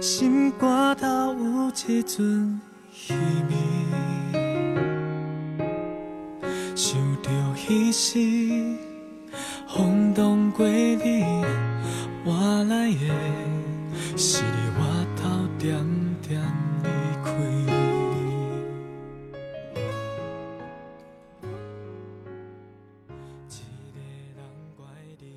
[0.00, 2.60] 心肝头有一阵
[2.92, 3.14] 稀
[3.48, 3.54] 微，
[6.74, 8.18] 想着彼时
[9.68, 11.22] 风动过你，
[12.24, 12.98] 我来的
[14.16, 14.42] 是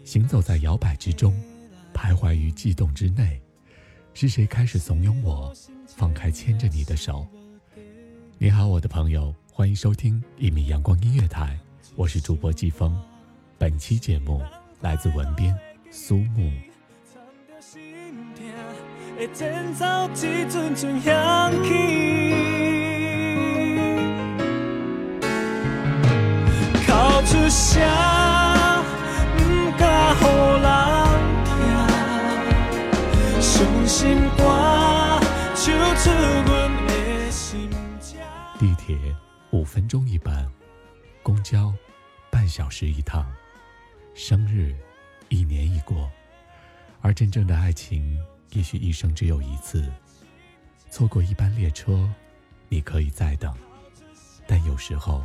[0.10, 1.40] 行走在摇摆之中，
[1.94, 3.40] 徘徊于悸动之内。
[4.16, 5.54] 是谁开始怂恿我
[5.86, 7.28] 放开牵着你的手？
[8.40, 11.56] 你好，我的朋友，欢迎收听一米阳光音乐台，
[11.96, 13.00] 我是主播季风。
[13.60, 14.42] 本期节目
[14.82, 15.56] 来自文编
[15.92, 16.52] 苏木。
[38.90, 39.16] 铁
[39.52, 40.52] 五分钟一班，
[41.22, 41.72] 公交
[42.32, 43.24] 半小时一趟，
[44.16, 44.76] 生日
[45.28, 46.10] 一年一过，
[47.00, 48.20] 而真正的爱情
[48.50, 49.88] 也许一生只有一次。
[50.90, 52.10] 错过一班列车，
[52.68, 53.56] 你可以再等，
[54.48, 55.24] 但有时候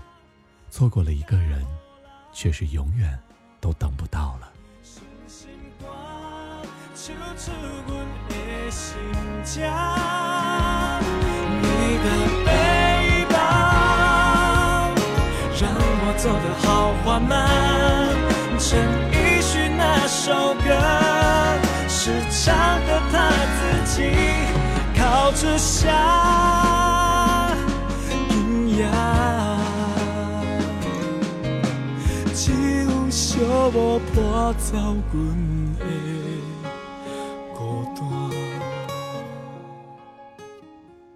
[0.68, 1.66] 错过了一个人，
[2.34, 3.18] 却是永远
[3.62, 4.52] 都等不到了。
[11.62, 12.43] 你的
[16.24, 17.46] 走得好缓慢。
[18.58, 18.80] 陈
[19.12, 20.70] 奕迅那首歌
[21.86, 23.60] 是唱的他自
[23.94, 24.08] 己，
[24.96, 27.54] 靠着下
[28.30, 28.88] 音乐，
[32.32, 33.36] 就笑
[33.74, 34.78] 我破走
[35.12, 35.84] 阮的。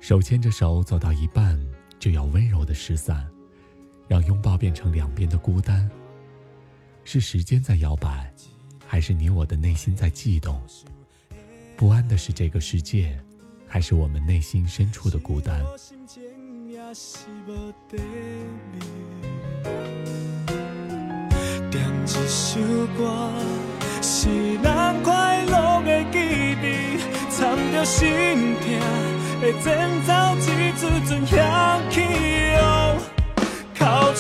[0.00, 1.58] 手牵着手走到一半，
[1.98, 3.26] 就要温柔的失散，
[4.08, 5.88] 让拥抱变成两边的孤单。
[7.04, 8.32] 是时间在摇摆，
[8.86, 10.60] 还是你我的内心在悸动？
[11.76, 13.16] 不安的是这个世界，
[13.66, 15.62] 还是我们内心深处的孤单？
[21.70, 22.60] 点一首
[22.96, 23.32] 歌，
[24.02, 26.18] 是咱快乐的记
[26.62, 26.98] 忆，
[27.30, 28.06] 藏着心
[28.56, 28.80] 痛。
[29.40, 31.36] 会前走一阵阵响
[31.90, 32.00] 起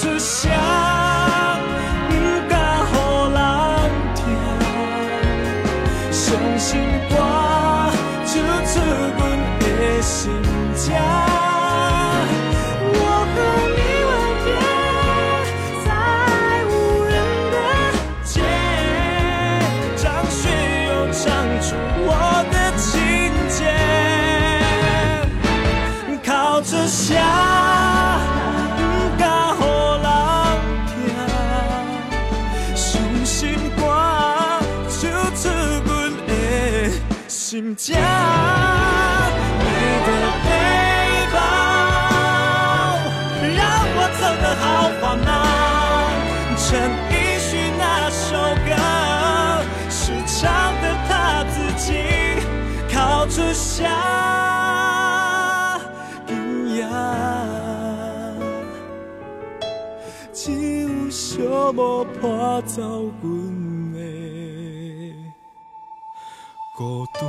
[0.00, 0.87] 只想
[37.78, 37.94] 家，
[39.60, 39.64] 你
[40.04, 40.10] 的
[40.42, 40.48] 背
[41.32, 41.38] 包
[43.54, 43.56] 让
[43.94, 44.62] 我走得好
[45.00, 45.30] 缓慢。
[46.58, 46.66] 陈
[47.08, 47.48] 奕迅
[47.78, 47.80] 那
[48.10, 48.26] 首
[48.66, 48.68] 歌，
[49.88, 50.36] 是唱
[50.82, 51.10] 的他
[51.44, 51.86] 自己
[52.92, 53.86] 靠出下
[56.26, 56.34] 音
[56.74, 56.82] 乐，
[60.32, 60.50] 只
[60.82, 61.38] 有寂
[61.72, 62.82] 寞破走
[63.22, 63.57] 阮
[66.78, 67.22] 孤单。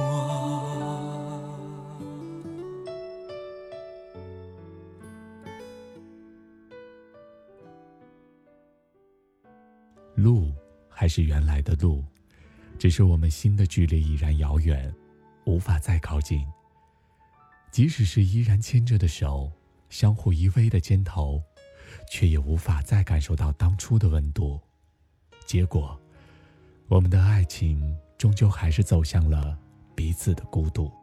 [10.13, 10.53] 路
[10.87, 12.05] 还是原来的路，
[12.77, 14.93] 只是我们心的距离已然遥远，
[15.45, 16.45] 无法再靠近。
[17.71, 19.51] 即使是依然牵着的手，
[19.89, 21.41] 相互依偎的肩头，
[22.07, 24.61] 却也无法再感受到当初的温度。
[25.47, 25.99] 结果，
[26.87, 29.57] 我们的爱情终究还是走向了
[29.95, 30.98] 彼此的孤独。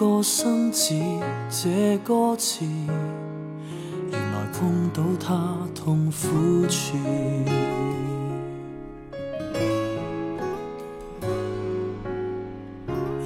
[0.00, 0.94] 个心字，
[1.50, 2.64] 这歌词，
[4.10, 6.96] 原来碰到他痛苦处。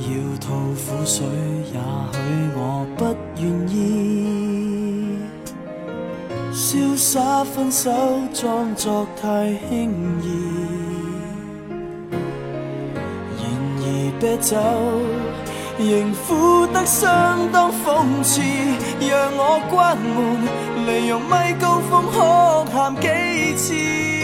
[0.00, 0.09] 要
[0.41, 1.25] 吐苦水，
[1.73, 1.79] 也
[2.12, 2.19] 许
[2.56, 3.05] 我不
[3.41, 5.17] 愿意。
[6.53, 7.93] 潇洒分手，
[8.32, 10.26] 装作太轻易。
[13.38, 13.44] 然
[13.79, 13.87] 而
[14.19, 14.56] 啤酒
[15.79, 18.41] 仍苦得相当讽刺，
[19.00, 20.47] 让我关门，
[20.87, 24.24] 利用咪高峰哭喊几次。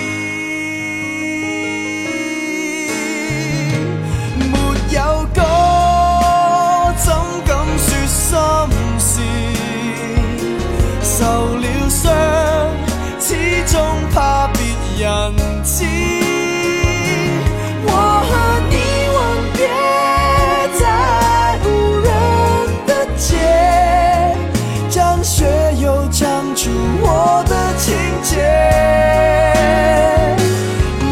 [26.63, 26.69] 出
[27.01, 28.37] 我的情节。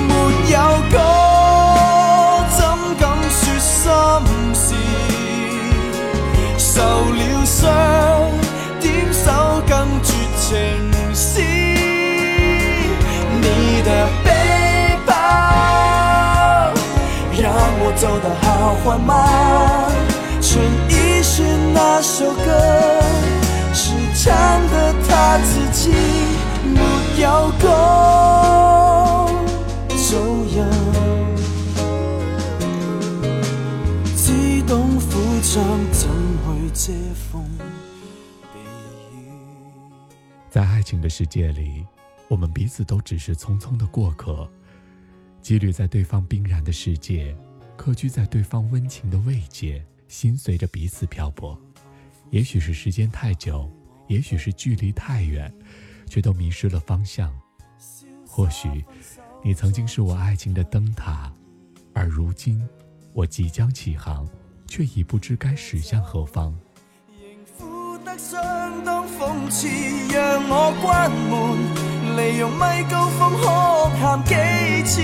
[0.07, 0.13] 没
[0.53, 0.59] 有
[0.93, 0.95] 歌，
[2.55, 2.61] 怎
[3.01, 4.23] 敢说心
[4.53, 4.77] 事？
[6.59, 7.65] 受了伤，
[8.79, 9.25] 点首
[9.67, 9.73] 更
[10.03, 10.47] 绝情
[11.15, 11.41] 诗。
[13.41, 13.89] 你的
[14.23, 14.29] 背
[15.07, 15.15] 包，
[17.41, 17.49] 让
[17.81, 19.17] 我走得好缓慢。
[20.43, 20.61] 陈
[20.91, 22.47] 奕迅那首歌，
[23.73, 24.37] 是唱
[25.43, 25.91] 自己，
[26.65, 26.81] 没
[27.23, 27.67] 有歌，
[29.97, 30.13] 走
[30.57, 30.69] 样。
[34.17, 35.11] 只懂苦
[35.43, 35.63] 唱，
[35.93, 36.09] 怎
[36.45, 37.45] 去遮风？
[40.51, 41.87] 在爱情的世界里，
[42.29, 44.51] 我们彼此都只是匆匆的过客，
[45.43, 47.37] 羁旅在对方冰然的世界，
[47.77, 51.57] 客居在对方温情的慰藉，心随着彼此漂泊。
[52.31, 53.71] 也许是时间太久，
[54.09, 55.53] 也许是距离太远，
[56.09, 57.33] 却都迷失了方向。
[58.27, 58.85] 或许，
[59.43, 61.33] 你曾经是我爱情的灯塔，
[61.95, 62.67] 而如今，
[63.13, 64.29] 我即将起航，
[64.67, 66.55] 却已不知该驶向何方。
[67.59, 69.69] 苦得相當諷刺，
[70.13, 73.47] 讓我關門，利用咪高峰哭
[74.01, 74.35] 喊幾
[74.85, 75.03] 次。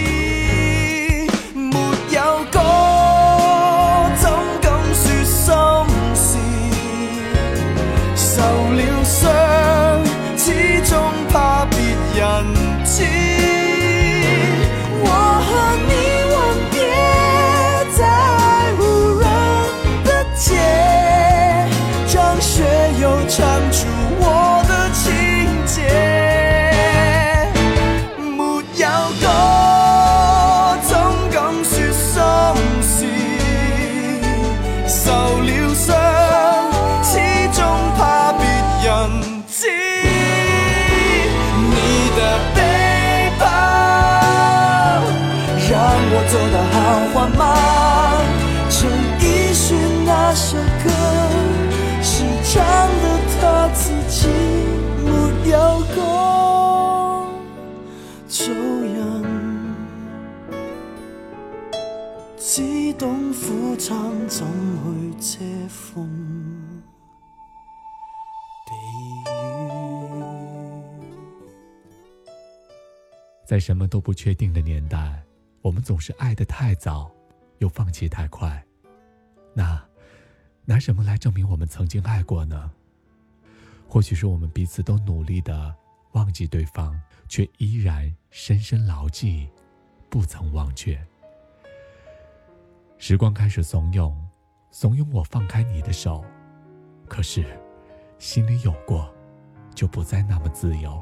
[1.54, 1.78] 沒
[2.14, 2.58] 有歌，
[12.14, 13.33] 人
[73.44, 75.22] 在什么都不确定的年代，
[75.60, 77.10] 我们总是爱得太早，
[77.58, 78.64] 又放弃太快。
[79.52, 79.82] 那，
[80.64, 82.72] 拿什么来证明我们曾经爱过呢？
[83.86, 85.74] 或许是我们彼此都努力的
[86.12, 86.98] 忘记对方，
[87.28, 89.48] 却依然深深牢记，
[90.08, 90.98] 不曾忘却。
[92.96, 94.14] 时光开始怂恿，
[94.70, 96.24] 怂恿我放开你的手，
[97.06, 97.44] 可是，
[98.18, 99.12] 心里有过，
[99.74, 101.00] 就不再那么自由。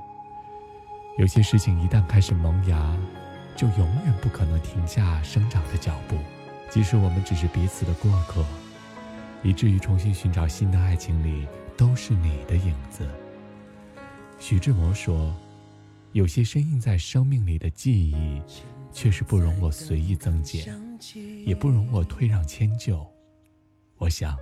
[1.19, 2.97] 有些事情一旦开始萌芽，
[3.55, 6.17] 就永远不可能停下生长的脚步。
[6.71, 8.43] 即使我们只是彼此的过客，
[9.43, 13.07] 以至于重新寻找新的爱情里，都是你的影子。
[14.39, 15.37] 徐志摩说
[16.13, 18.41] ：“有些深印在生命里的记忆，
[18.91, 20.75] 却是不容我随意增减，
[21.45, 23.07] 也不容我退让迁就。”
[23.99, 24.35] 我想，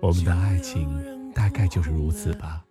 [0.00, 2.64] 我们的爱情大概就是如此吧。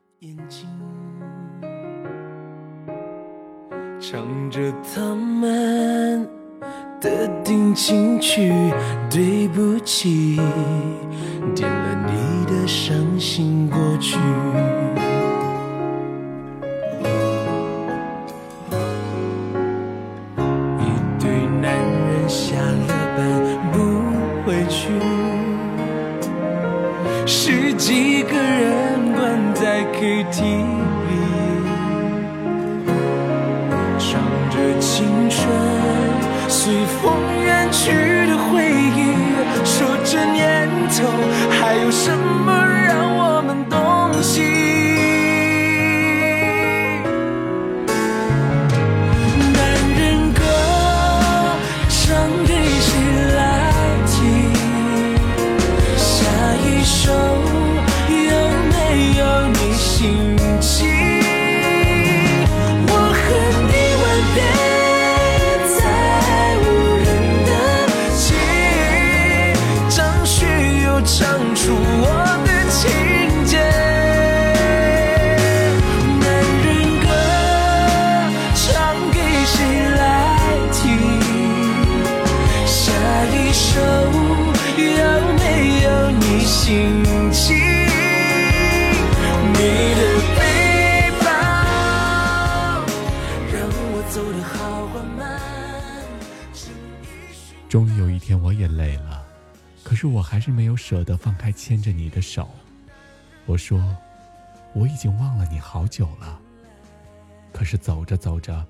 [4.10, 6.26] 唱着他们。
[7.02, 8.54] 的定情曲，
[9.12, 10.38] 对不起，
[11.54, 14.18] 点了你的伤心过去。
[34.88, 35.46] 青春。
[36.48, 37.12] 随风
[37.44, 37.92] 远去
[38.26, 38.64] 的回
[38.96, 39.12] 忆，
[39.66, 41.04] 说这年头
[41.60, 42.48] 还有什么
[42.88, 44.67] 让我们动心？
[97.70, 99.26] 终于有一天，我也累了，
[99.84, 102.50] 可是我还是没有舍得放开牵着你的手。
[103.46, 103.96] 我说，
[104.74, 106.40] 我已经忘了你好久了。
[107.52, 108.66] 可是走着走着，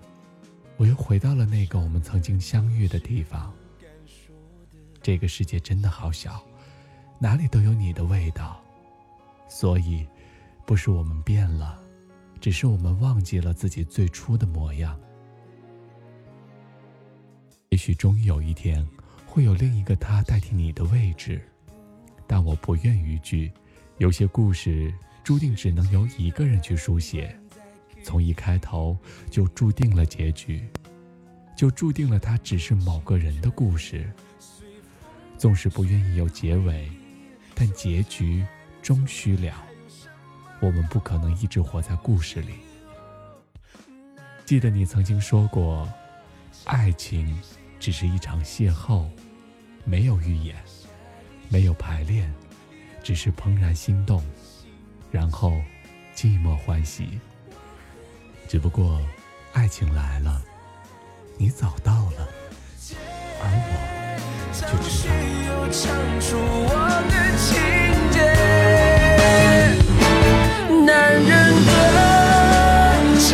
[0.78, 3.54] 我又回到了那个我们曾经相遇的地方。
[5.02, 6.42] 这个世界真的好小，
[7.20, 8.60] 哪里都有你的味道。
[9.48, 10.06] 所以，
[10.66, 11.80] 不是我们变了，
[12.42, 15.00] 只是我们忘记了自己最初的模样。
[17.78, 18.84] 也许终于有一天，
[19.28, 21.40] 会有另一个他代替你的位置，
[22.26, 23.52] 但我不愿逾矩。
[24.00, 24.92] 有些故事
[25.24, 27.40] 注定只能由一个人去书写，
[28.04, 28.98] 从一开头
[29.30, 30.68] 就注定了结局，
[31.56, 34.12] 就注定了它只是某个人的故事。
[35.38, 36.90] 纵使不愿意有结尾，
[37.54, 38.44] 但结局
[38.82, 39.54] 终须了。
[40.62, 42.56] 我们不可能一直活在故事里。
[44.46, 45.88] 记得你曾经说过，
[46.64, 47.40] 爱情。
[47.80, 49.06] 只是一场邂逅，
[49.86, 50.56] 没有预演，
[51.50, 52.34] 没有排练，
[53.04, 54.24] 只是怦然心动，
[55.12, 55.62] 然后
[56.16, 57.20] 寂寞欢喜。
[58.48, 59.02] 只不过，
[59.54, 60.42] 爱情来了，
[61.38, 62.28] 你早到了，
[63.42, 63.72] 而我
[64.54, 65.18] 却知道。
[70.86, 71.30] 男人
[71.66, 71.70] 歌，
[73.20, 73.28] 唱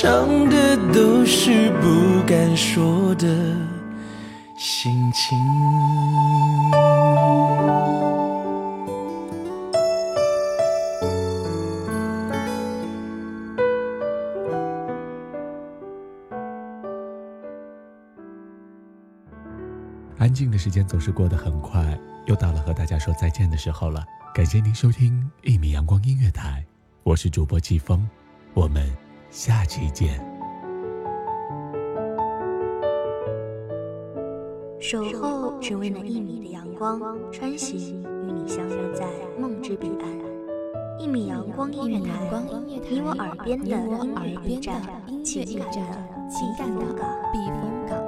[0.00, 3.12] 唱的都是不敢说。
[3.16, 3.26] 的
[4.56, 5.36] 心情。
[20.16, 24.04] 安静的时间总是过得很快，又到了和大家说再见的时候了。
[24.32, 26.64] 感谢您收听一米阳光音乐台，
[27.02, 28.08] 我是主播季风，
[28.54, 28.88] 我们
[29.30, 30.20] 下期见。
[34.80, 39.06] 守候只为那一米的阳光，穿行与你相约在
[39.38, 40.08] 梦之彼岸。
[40.98, 42.10] 一米阳光音乐台，
[42.66, 44.82] 你我耳边的音乐驿站，
[45.22, 45.76] 情感的
[46.30, 46.80] 情感的
[47.32, 48.07] 避风港。